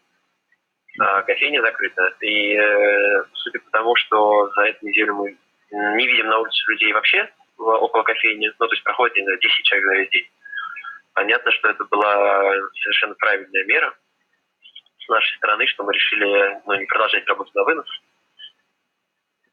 А 0.99 1.21
кофейня 1.23 1.61
закрыта. 1.61 2.13
И 2.21 2.55
э, 2.55 3.23
судя 3.33 3.59
по 3.59 3.69
тому, 3.71 3.95
что 3.95 4.49
за 4.51 4.61
эту 4.63 4.85
неделю 4.85 5.15
мы 5.15 5.37
не 5.73 6.07
видим 6.07 6.27
на 6.27 6.37
улице 6.39 6.63
людей 6.71 6.93
вообще 6.93 7.29
около 7.57 8.03
кофейни, 8.03 8.51
ну, 8.59 8.67
то 8.67 8.73
есть 8.73 8.83
проходит, 8.83 9.15
не 9.15 9.23
знаю, 9.23 9.39
10 9.39 9.65
человек 9.65 9.87
за 9.87 9.95
весь 9.95 10.09
день. 10.09 10.29
Понятно, 11.13 11.51
что 11.51 11.69
это 11.69 11.85
была 11.85 12.53
совершенно 12.81 13.13
правильная 13.15 13.63
мера 13.65 13.93
с 14.99 15.07
нашей 15.09 15.37
стороны, 15.37 15.67
что 15.67 15.83
мы 15.83 15.93
решили 15.93 16.61
ну, 16.65 16.73
не 16.75 16.85
продолжать 16.85 17.27
работу 17.27 17.51
на 17.53 17.63
вынос. 17.63 17.87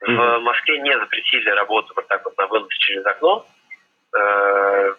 Mm-hmm. 0.02 0.38
В 0.38 0.42
Москве 0.42 0.78
не 0.80 0.98
запретили 0.98 1.50
работу 1.50 1.92
вот 1.94 2.06
так 2.08 2.24
вот 2.24 2.36
на 2.38 2.46
вынос 2.46 2.72
через 2.78 3.04
окно. 3.04 3.46
Э, 4.16 4.94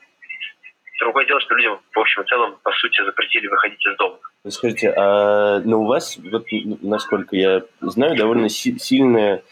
другое 0.99 1.25
дело, 1.25 1.39
что 1.41 1.55
людям, 1.55 1.81
в 1.91 1.99
общем 1.99 2.21
и 2.21 2.27
целом, 2.27 2.59
по 2.63 2.71
сути, 2.73 3.03
запретили 3.03 3.47
выходить 3.47 3.83
из 3.85 3.97
дома. 3.97 4.19
Скажите, 4.47 4.93
а 4.95 5.59
ну, 5.61 5.81
у 5.81 5.87
вас, 5.87 6.17
вот, 6.17 6.45
насколько 6.81 7.35
я 7.35 7.63
знаю, 7.81 8.15
довольно 8.15 8.49
си- 8.49 8.77
сильная 8.77 9.43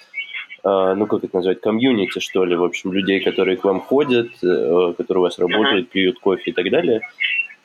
ну, 0.63 1.07
как 1.07 1.23
это 1.23 1.35
назвать, 1.37 1.61
комьюнити, 1.61 2.19
что 2.19 2.43
ли, 2.43 2.55
в 2.55 2.63
общем, 2.63 2.91
людей, 2.91 3.21
которые 3.21 3.57
к 3.57 3.63
вам 3.63 3.79
ходят, 3.79 4.27
э, 4.43 4.93
которые 4.97 5.19
у 5.19 5.23
вас 5.23 5.39
работают, 5.39 5.89
пьют 5.89 6.19
кофе 6.19 6.51
и 6.51 6.53
так 6.53 6.69
далее. 6.69 7.01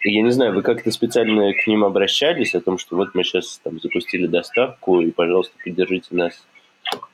И 0.01 0.13
я 0.13 0.23
не 0.23 0.31
знаю, 0.31 0.53
вы 0.53 0.63
как-то 0.63 0.91
специально 0.91 1.53
к 1.55 1.67
ним 1.67 1.83
обращались 1.85 2.55
о 2.55 2.61
том, 2.61 2.77
что 2.79 2.97
вот 2.97 3.15
мы 3.15 3.25
сейчас 3.25 3.59
там 3.65 3.81
запустили 3.81 4.27
доставку, 4.27 5.01
и, 5.01 5.11
пожалуйста, 5.11 5.57
поддержите 5.65 6.15
нас, 6.15 6.47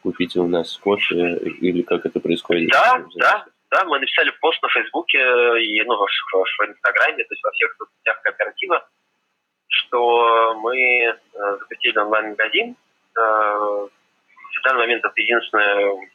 купите 0.03 0.41
у 0.41 0.49
нас 0.49 0.77
кофе, 0.77 1.37
или 1.61 1.83
как 1.83 2.05
это 2.05 2.19
происходит? 2.19 2.71
Да, 2.71 3.05
да, 3.15 3.45
да, 3.71 3.85
мы 3.85 4.01
написали 4.01 4.33
пост 4.41 4.61
на 4.63 4.69
Фейсбуке 4.71 5.19
и 5.19 5.83
ну, 5.85 5.95
в, 5.95 6.01
в, 6.01 6.45
в 6.45 6.69
Инстаграме, 6.69 7.25
то 7.25 7.35
есть 7.35 7.45
во 7.45 7.51
всех 7.53 7.77
соцсетях 7.79 8.21
кооператива, 8.23 8.89
что 9.69 10.55
мы 10.61 10.77
э, 10.77 11.15
запустили 11.61 11.97
онлайн-магазин, 11.97 12.75
э, 13.17 13.89
в 14.59 14.63
данный 14.63 14.81
момент 14.81 15.05
это 15.05 15.21
единственное, 15.21 16.09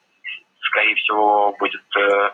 скорее 0.62 0.96
всего, 0.96 1.56
будет 1.60 1.84
э, 1.98 2.32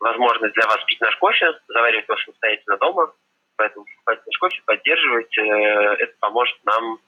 возможность 0.00 0.54
для 0.54 0.66
вас 0.66 0.82
пить 0.84 1.00
наш 1.00 1.16
кофе, 1.16 1.52
заваривать 1.68 2.08
его 2.08 2.16
самостоятельно 2.18 2.76
дома. 2.78 3.12
Поэтому 3.56 3.84
покупать 3.84 4.26
наш 4.26 4.38
кофе, 4.38 4.62
поддерживать, 4.66 5.38
э, 5.38 5.42
это 5.42 6.14
поможет 6.20 6.58
нам 6.64 6.98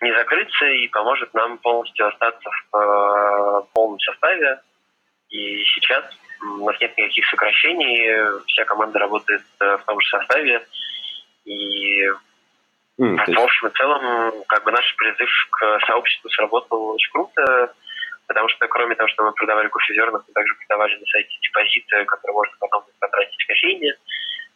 не 0.00 0.12
закрыться 0.12 0.66
и 0.66 0.88
поможет 0.88 1.32
нам 1.34 1.58
полностью 1.58 2.06
остаться 2.06 2.50
в 2.50 2.76
э, 2.76 3.66
полном 3.72 3.98
составе. 4.00 4.60
И 5.30 5.64
сейчас 5.64 6.04
у 6.42 6.66
нас 6.66 6.78
нет 6.80 6.96
никаких 6.96 7.26
сокращений, 7.26 8.44
вся 8.46 8.64
команда 8.64 8.98
работает 8.98 9.42
э, 9.60 9.76
в 9.78 9.84
том 9.84 10.00
же 10.00 10.08
составе. 10.08 10.66
И 11.44 12.10
Mm, 13.00 13.16
в 13.16 13.40
общем 13.40 13.66
и 13.66 13.72
целом, 13.72 14.44
как 14.46 14.64
бы 14.64 14.70
наш 14.70 14.94
призыв 14.96 15.30
к 15.50 15.80
сообществу 15.86 16.30
сработал 16.30 16.90
очень 16.90 17.10
круто, 17.10 17.74
потому 18.28 18.48
что 18.48 18.68
кроме 18.68 18.94
того, 18.94 19.08
что 19.08 19.24
мы 19.24 19.32
продавали 19.32 19.68
кофе 19.68 19.94
зерна, 19.94 20.22
мы 20.26 20.32
также 20.32 20.54
продавали 20.54 20.94
на 20.96 21.06
сайте 21.06 21.36
депозиты, 21.42 22.04
которые 22.04 22.34
можно 22.34 22.54
потом 22.60 22.84
потратить 23.00 23.42
в 23.42 23.46
кофейне, 23.48 23.94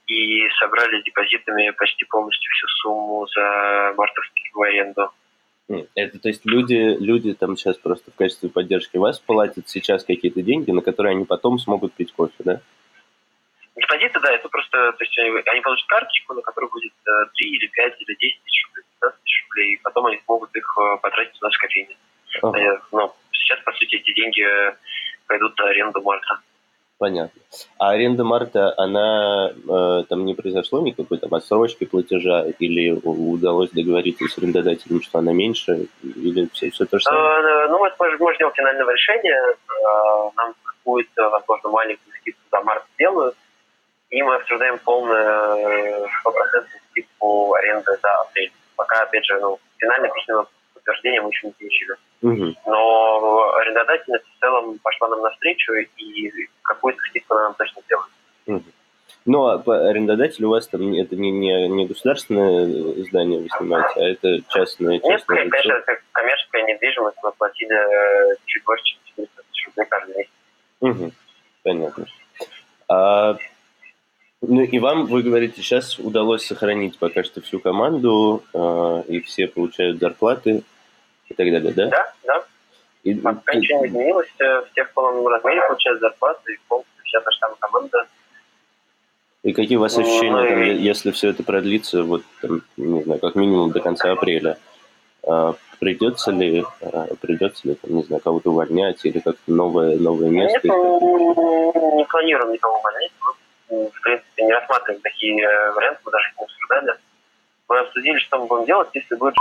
и 0.07 0.49
собрали 0.61 1.02
депозитами 1.02 1.71
почти 1.71 2.04
полностью 2.04 2.50
всю 2.52 2.66
сумму 2.80 3.26
за 3.26 3.95
мартовскую 3.97 4.68
аренду. 4.68 5.11
Это 5.95 6.18
то 6.18 6.28
есть 6.28 6.47
люди, 6.47 6.97
люди 6.99 7.35
там 7.35 7.57
сейчас 7.57 7.76
просто 7.76 8.11
в 8.11 8.14
качестве 8.14 8.49
поддержки 8.49 8.97
вас 8.97 9.18
платят 9.18 9.68
сейчас 9.68 10.04
какие-то 10.04 10.42
деньги, 10.42 10.71
на 10.71 10.80
которые 10.80 11.12
они 11.14 11.25
потом 11.26 11.59
смогут 11.59 11.92
пить 11.92 12.12
кофе, 12.12 12.35
да? 12.38 12.61
Депозиты, 14.09 14.21
да, 14.21 14.35
это 14.35 14.49
просто, 14.49 14.93
то 14.93 15.05
есть 15.05 15.19
они 15.19 15.61
получат 15.61 15.87
карточку, 15.88 16.35
на 16.35 16.43
которой 16.43 16.71
будет 16.71 16.93
3 17.05 17.47
э, 17.47 17.50
или 17.50 17.67
5 17.67 18.00
или 18.00 18.17
10 18.17 18.43
тысяч 18.45 18.65
рублей, 18.67 18.85
15 19.00 19.23
тысяч 19.23 19.45
рублей, 19.45 19.75
и 19.75 19.81
потом 19.83 20.07
они 20.07 20.21
смогут 20.25 20.55
их 20.57 20.79
э, 20.79 20.97
потратить 21.03 21.38
в 21.38 21.43
нашей 21.43 21.61
кофейне. 21.61 21.97
Ага. 22.43 22.59
Э, 22.59 22.79
Но 22.93 22.99
ну, 22.99 23.15
сейчас, 23.33 23.61
по 23.65 23.73
сути, 23.73 23.97
эти 23.97 24.15
деньги 24.15 24.45
пойдут 25.27 25.59
на 25.59 25.69
аренду 25.69 26.00
Марта. 26.03 26.41
Понятно. 26.99 27.41
А 27.79 27.91
аренда 27.91 28.25
марта, 28.25 28.75
она 28.77 29.53
э, 29.53 30.05
там 30.09 30.25
не 30.25 30.35
произошло 30.35 30.83
никакой 30.83 31.19
там 31.19 31.33
отсрочки 31.33 31.85
платежа 31.85 32.45
или 32.59 32.91
удалось 32.91 33.71
договориться 33.71 34.25
с 34.25 34.37
арендодателем, 34.37 35.00
что 35.00 35.21
она 35.21 35.33
меньше, 35.33 35.87
или 36.03 36.49
все, 36.53 36.71
все 36.71 36.87
то 36.87 36.99
же 36.99 37.05
самое? 37.05 37.25
А, 37.25 37.69
ну, 37.69 37.79
мы, 37.79 37.93
мы 38.19 38.35
ждем 38.35 38.50
финального 38.53 38.91
решения. 38.91 39.41
Нам 40.37 40.55
какую-то, 40.65 41.31
возможно, 41.31 41.69
маленькую 41.69 42.12
скидку 42.17 42.41
за 42.50 42.61
март 42.62 42.83
сделают, 42.95 43.37
и 44.11 44.23
мы 44.23 44.37
обсуждаем 44.37 44.79
полную 44.79 46.09
стопроцентную 46.21 46.81
скидку 46.91 47.55
аренды 47.55 47.93
за 48.03 48.15
апрель. 48.21 48.53
Пока, 48.77 49.03
опять 49.03 49.25
же, 49.27 49.38
ну, 49.41 49.59
финально 49.77 50.09
письменного 50.09 50.49
подтверждения 50.75 51.21
мы 51.21 51.29
еще 51.31 51.47
не 51.49 51.53
получили. 51.53 51.97
Угу. 52.23 52.55
Но 52.67 53.55
арендодательница 53.57 54.25
в 54.25 54.41
целом 54.41 54.79
пошла 54.79 55.09
нам 55.09 55.21
навстречу 55.21 55.73
и 55.75 56.33
какую-то 56.62 57.00
скидку 57.09 57.35
нам 57.35 57.55
точно 57.55 57.83
сделает. 57.83 58.11
Угу. 58.47 58.62
Ну, 59.27 59.47
а 59.47 59.59
по 59.59 59.88
арендодателю 59.88 60.49
у 60.49 60.50
вас 60.53 60.67
там 60.69 60.93
это 60.95 61.17
не, 61.17 61.31
не, 61.31 61.69
не 61.69 61.87
государственное 61.87 62.65
здание 63.05 63.41
вы 63.41 63.49
снимаете, 63.59 64.00
а 64.00 64.09
это 64.09 64.41
частное, 64.49 65.00
частное 65.00 65.45
Нет, 65.45 65.45
лицо? 65.45 65.50
конечно, 65.50 65.73
это 65.73 65.99
коммерческая 66.12 66.62
недвижимость. 66.62 67.19
Мы 67.23 67.33
платили 67.33 68.33
э, 68.33 68.37
чуть 68.47 68.65
больше, 68.65 68.85
чем 68.85 68.99
400 69.05 69.43
тысяч 69.43 69.67
рублей 69.67 69.87
каждый 69.87 70.17
месяц. 70.17 70.33
Угу. 70.81 71.12
Понятно. 71.62 72.07
А, 72.88 73.37
ну 74.40 74.62
и 74.62 74.78
вам, 74.78 75.07
вы 75.07 75.23
говорите, 75.23 75.62
сейчас 75.62 75.99
удалось 75.99 76.47
сохранить 76.47 76.99
пока 76.99 77.25
что 77.25 77.40
всю 77.40 77.59
команду, 77.59 78.45
э, 78.54 79.02
и 79.09 79.21
все 79.21 79.49
получают 79.49 79.99
зарплаты 79.99 80.62
и 81.28 81.35
так 81.35 81.50
далее, 81.50 81.73
да? 81.73 81.88
Да, 81.88 82.12
да. 82.25 82.45
И, 83.02 83.14
Пока 83.14 83.52
и, 83.52 83.59
ничего 83.59 83.80
не 83.80 83.88
изменилось, 83.88 84.28
все 84.35 84.85
в 84.85 84.92
полном 84.92 85.26
размере 85.26 85.61
получают 85.66 86.00
зарплаты, 86.00 86.52
и 86.52 86.59
полностью 86.68 87.04
вся 87.04 87.21
наша 87.25 87.57
команда. 87.59 88.07
И 89.42 89.52
какие 89.52 89.76
у 89.76 89.80
вас 89.80 89.97
ну, 89.97 90.02
ощущения, 90.02 90.42
ну, 90.42 90.49
там, 90.49 90.62
если 90.62 91.11
все 91.11 91.30
это 91.30 91.42
продлится, 91.42 92.02
вот, 92.02 92.23
там, 92.42 92.62
не 92.76 93.02
знаю, 93.02 93.21
как 93.21 93.35
минимум 93.35 93.71
до 93.71 93.80
конца 93.80 94.12
апреля? 94.12 94.59
А, 95.26 95.54
придется 95.78 96.33
ли, 96.33 96.64
а, 96.80 97.07
придется 97.21 97.68
ли, 97.68 97.75
там, 97.75 97.95
не 97.97 98.02
знаю, 98.02 98.21
кого-то 98.23 98.50
увольнять 98.50 99.04
или 99.04 99.21
как-то 99.21 99.50
новое, 99.50 99.97
новое 99.97 100.28
место? 100.28 100.61
Нет, 100.64 100.75
мы 100.75 101.97
не 101.97 102.04
планируем 102.04 102.52
никого 102.52 102.78
увольнять. 102.78 103.12
В 103.68 104.00
принципе, 104.02 104.44
не 104.44 104.52
рассматриваем 104.52 105.02
такие 105.02 105.44
э, 105.44 105.72
варианты, 105.72 106.00
мы 106.04 106.12
даже 106.12 106.28
их 106.28 106.38
не 106.38 106.44
обсуждали. 106.44 106.94
Мы 107.68 107.78
обсудили, 107.78 108.18
что 108.18 108.38
мы 108.38 108.46
будем 108.46 108.64
делать, 108.66 108.88
если 108.94 109.14
будет 109.16 109.34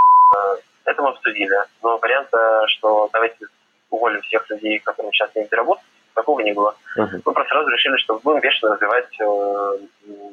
это 0.84 1.02
мы 1.02 1.10
обсудили. 1.10 1.56
Но 1.82 1.98
варианта, 1.98 2.64
что 2.68 3.08
давайте 3.12 3.46
уволим 3.90 4.20
всех 4.22 4.48
людей, 4.50 4.78
которые 4.78 5.12
сейчас 5.12 5.34
не 5.34 5.46
работают, 5.50 5.86
такого 6.14 6.40
не 6.40 6.52
было. 6.52 6.74
Uh-huh. 6.96 7.22
Мы 7.24 7.32
просто 7.32 7.50
сразу 7.50 7.68
решили, 7.68 7.96
что 7.98 8.18
будем 8.18 8.40
бешено 8.40 8.72
развивать 8.72 9.20
э, 9.20 9.78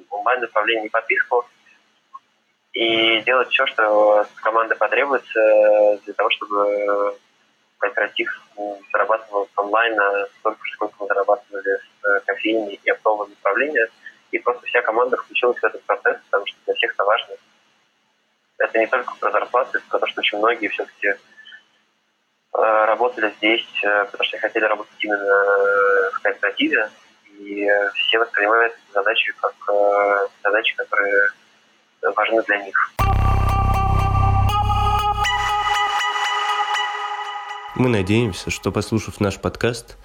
онлайн-направление 0.09 0.87
и 0.87 0.89
подписку 0.89 1.45
и 2.73 3.21
делать 3.21 3.49
все, 3.49 3.65
что 3.67 4.19
от 4.19 4.29
команды 4.41 4.75
потребуется 4.75 5.99
для 6.05 6.13
того, 6.13 6.29
чтобы 6.31 7.17
кооператив 7.77 8.29
зарабатывал 8.91 9.49
онлайн 9.57 9.95
столько 10.39 10.65
же, 10.65 10.73
сколько 10.73 10.95
мы 10.99 11.07
зарабатывали 11.07 11.77
с 11.77 12.07
э, 12.07 12.19
кофейней 12.25 12.79
и 12.83 12.89
оптовым 12.89 13.29
направлением. 13.29 13.87
И 14.31 14.39
просто 14.39 14.65
вся 14.65 14.81
команда 14.81 15.17
включилась 15.17 15.59
в 15.59 15.63
этот 15.63 15.81
процесс, 15.83 16.17
потому 16.25 16.45
что 16.45 16.57
для 16.65 16.73
всех 16.73 16.93
это 16.93 17.03
важно 17.03 17.35
это 18.57 18.79
не 18.79 18.87
только 18.87 19.13
про 19.19 19.31
зарплаты, 19.31 19.81
потому 19.89 20.09
что 20.09 20.21
очень 20.21 20.37
многие 20.37 20.69
все-таки 20.69 21.07
э, 21.07 21.15
работали 22.53 23.33
здесь, 23.37 23.67
э, 23.83 24.05
потому 24.05 24.23
что 24.23 24.37
хотели 24.39 24.63
работать 24.63 24.95
именно 24.99 26.11
в 26.13 26.19
кооперативе, 26.21 26.89
и 27.37 27.69
все 27.93 28.19
воспринимают 28.19 28.73
задачи 28.93 29.33
как 29.41 29.53
задачи, 30.41 30.73
которые 30.77 31.29
важны 32.01 32.41
для 32.43 32.57
них. 32.63 32.95
Мы 37.75 37.89
надеемся, 37.89 38.51
что, 38.51 38.71
послушав 38.71 39.19
наш 39.19 39.37
подкаст, 39.37 39.97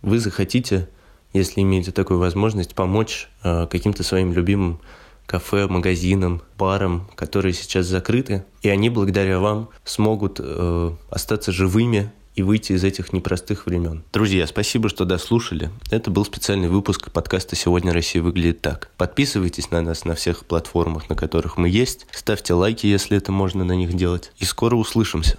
вы 0.00 0.18
захотите, 0.18 0.88
если 1.34 1.60
имеете 1.60 1.92
такую 1.92 2.18
возможность, 2.18 2.74
помочь 2.74 3.28
э, 3.42 3.66
каким-то 3.70 4.02
своим 4.02 4.32
любимым 4.32 4.80
кафе, 5.26 5.66
магазинам, 5.66 6.40
барам, 6.56 7.10
которые 7.16 7.52
сейчас 7.52 7.84
закрыты, 7.84 8.44
и 8.62 8.70
они 8.70 8.88
благодаря 8.88 9.38
вам 9.38 9.68
смогут 9.84 10.40
э, 10.42 10.92
остаться 11.10 11.52
живыми 11.52 12.10
и 12.36 12.42
выйти 12.42 12.72
из 12.72 12.84
этих 12.84 13.12
непростых 13.12 13.66
времен. 13.66 14.02
Друзья, 14.14 14.46
спасибо, 14.46 14.88
что 14.88 15.04
дослушали. 15.04 15.68
Это 15.90 16.10
был 16.10 16.24
специальный 16.24 16.68
выпуск 16.68 17.10
подкаста 17.12 17.54
«Сегодня 17.54 17.92
Россия 17.92 18.22
выглядит 18.22 18.62
так». 18.62 18.92
Подписывайтесь 18.96 19.70
на 19.70 19.82
нас 19.82 20.06
на 20.06 20.14
всех 20.14 20.46
платформах, 20.46 21.10
на 21.10 21.16
которых 21.16 21.58
мы 21.58 21.68
есть. 21.68 22.06
Ставьте 22.12 22.54
лайки, 22.54 22.86
если 22.86 23.18
это 23.18 23.30
можно 23.30 23.62
на 23.62 23.76
них 23.76 23.92
делать. 23.92 24.32
И 24.38 24.46
скоро 24.46 24.76
услышимся. 24.76 25.36